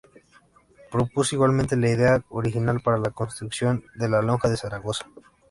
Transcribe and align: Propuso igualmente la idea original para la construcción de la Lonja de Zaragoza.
Propuso 0.89 1.35
igualmente 1.35 1.75
la 1.77 1.89
idea 1.91 2.23
original 2.29 2.81
para 2.81 2.97
la 2.97 3.11
construcción 3.11 3.83
de 3.93 4.09
la 4.09 4.23
Lonja 4.23 4.49
de 4.49 4.57
Zaragoza. 4.57 5.05